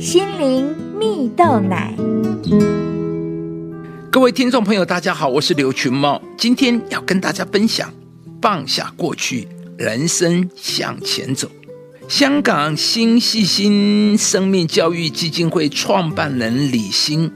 [0.00, 1.94] 心灵蜜豆奶。
[4.10, 7.92] 各位听众朋友，大家好，我是刘群茂，今天要跟大家分享
[8.40, 11.50] 放下过去，人生向前走。
[12.08, 17.30] 香港新细心生命教育基金会创办人李欣，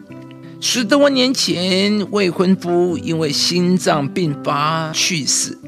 [0.59, 5.59] 十多年前未婚夫因为心脏病发去世，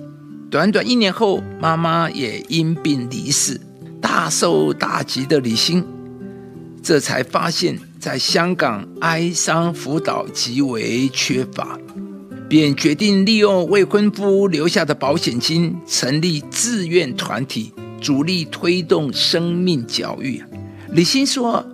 [0.50, 3.60] 短短一年后，妈妈也因病离世，
[4.00, 5.84] 大受打击的李欣，
[6.87, 7.77] 这才发现。
[7.98, 11.77] 在香港，哀伤辅导极为缺乏，
[12.48, 20.41] 便决定利用未婚夫留下的保险金，成立志愿团体，主力推动生命教育。
[20.91, 21.66] 李欣说，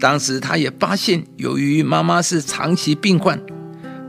[0.00, 3.38] 当时他也发现，由于妈妈是长期病患，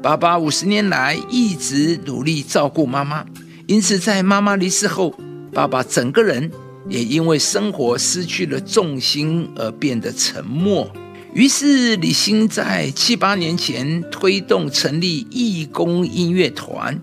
[0.01, 3.25] 爸爸五十年来一直努力照顾妈妈，
[3.67, 5.13] 因此在妈妈离世后，
[5.51, 6.49] 爸爸整个人
[6.87, 10.91] 也因为生活失去了重心而变得沉默。
[11.33, 16.97] 于是李欣在七八年前推动成立义工音乐团，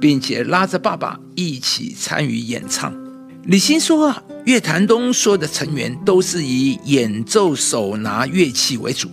[0.00, 2.94] 并且拉着爸爸一起参与演唱。
[3.46, 9.08] 李欣说啊，乐坛中所有的成员都是以演奏手拿乐器为主，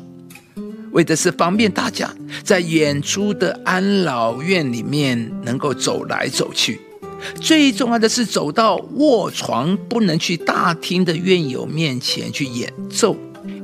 [0.91, 6.79] 为的是方便大家在演出的安老院里面能够走来走去。
[7.39, 13.15] 最重要的是走到卧床不能去大厅的院友面前去演奏。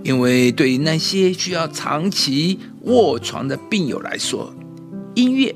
[0.04, 4.54] 因为对于那些需要长期卧床的病友来说，
[5.16, 5.54] 音乐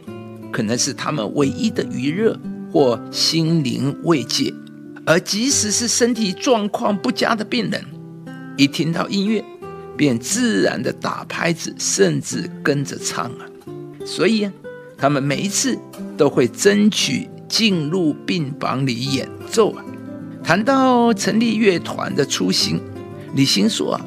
[0.52, 2.38] 可能是他们唯一的娱乐
[2.72, 4.54] 或心灵慰藉。
[5.06, 7.84] 而即使是身体状况不佳的病人，
[8.58, 9.44] 一听到音乐，
[9.96, 13.46] 便自然地打拍子，甚至跟着唱啊。
[14.06, 14.52] 所以啊，
[14.98, 15.78] 他们每一次
[16.18, 19.84] 都会争取进入病房里演奏啊。
[20.42, 22.80] 谈到成立乐团的初心，
[23.34, 24.06] 李欣说啊。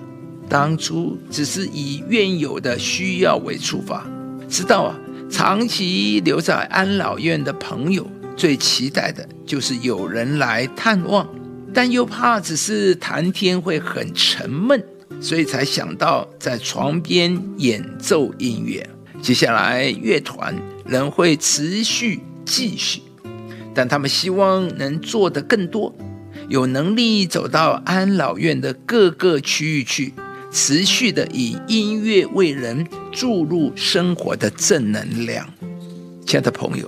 [0.48, 4.06] 当初只是以院友的需要为出发，
[4.50, 4.98] 知道啊，
[5.30, 11.26] 长期留在安老院的朋友最期待的就是有人来探望，
[11.72, 14.84] 但又怕只是谈天会很沉闷，
[15.22, 18.86] 所以才想到在床边演奏音乐。
[19.22, 20.54] 接下来乐团
[20.84, 23.00] 仍会持续继续，
[23.74, 25.94] 但他们希望能做得更多，
[26.48, 30.12] 有能力走到安老院的各个区域去。
[30.54, 35.48] 持续的以音乐为人注入生活的正能量，
[36.26, 36.86] 亲爱的朋友，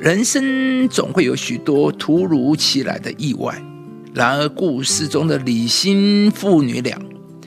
[0.00, 3.62] 人生总会有许多突如其来的意外。
[4.14, 6.98] 然而，故事中的李欣父女俩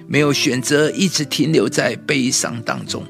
[0.06, 3.02] 没有选择一直停留在悲伤当中，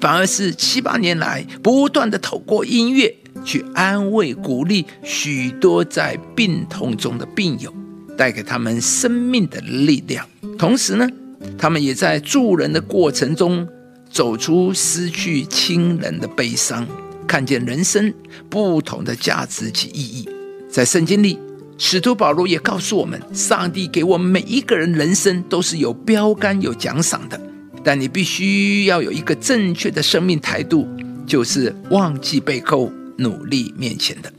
[0.00, 7.72] 反而是七八年来不断的透过音乐去安慰、鼓励许多在病痛中的病友，
[8.16, 10.26] 带给他们生命的力量。
[10.58, 11.08] 同时呢，
[11.58, 13.68] 他们也在助人的过程中
[14.10, 16.86] 走出失去亲人的悲伤，
[17.26, 18.12] 看见人生
[18.48, 20.28] 不同的价值及意义。
[20.70, 21.38] 在圣经里，
[21.76, 27.40] 使徒保罗也告诉我们：上帝给我们每一个人人生都是有标杆、有奖赏的，
[27.82, 30.88] 但你必须要有一个正确的生命态度，
[31.26, 34.32] 就是忘记背后，努力面前的。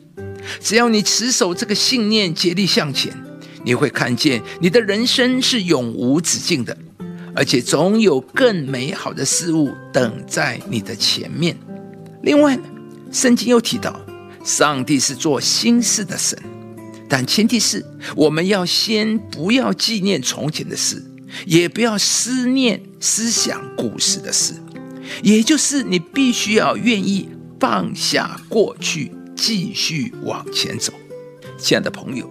[0.59, 3.12] 只要你持守这个信念，竭力向前，
[3.63, 6.78] 你会看见你的人生是永无止境的。
[7.38, 11.58] 而且总有更美好的事物等在你的前面。
[12.24, 12.58] 另外，
[13.12, 14.00] 圣经又提到，
[14.41, 16.41] 上帝是做新事的神，
[17.09, 17.85] 但前提是
[18.16, 21.03] 我们要先不要纪念从前的事，
[21.46, 24.53] 也不要思念思想古时的事，
[25.22, 27.28] 也就是你必须要愿意
[27.68, 30.94] 放下过去，继续往前走。
[31.58, 32.30] 亲爱的朋友，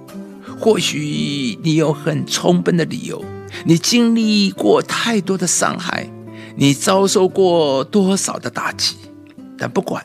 [0.61, 3.21] 或许你有很充分的理由。
[3.65, 6.09] 你经历过太多的伤害，
[6.55, 8.95] 你遭受过多少的打击，
[9.59, 10.01] 但不管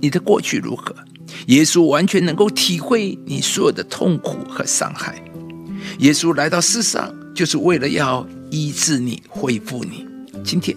[0.00, 0.96] 你的过去如何，
[1.48, 5.22] 耶稣完全能够体会你所有的痛苦和伤害。
[5.98, 10.06] 耶稣来到世上，就是为了要医治你、恢复你。
[10.42, 10.74] 今天，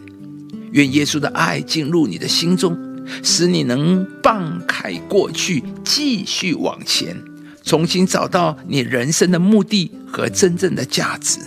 [0.71, 2.77] 愿耶稣的爱进入你的心中，
[3.23, 7.15] 使你能放开过去，继续往前，
[7.63, 11.39] 重新找到你人生的目的和真正的价值。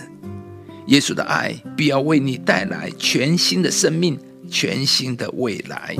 [0.87, 4.17] 耶稣的爱必要为你带来全新的生命，
[4.49, 5.95] 全新的未来。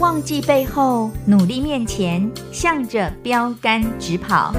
[0.00, 4.52] 忘记背后，努力面前，向着标杆直跑。